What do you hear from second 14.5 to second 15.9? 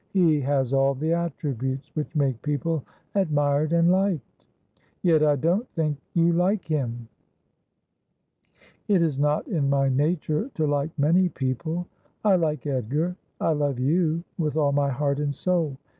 all my heart and soul.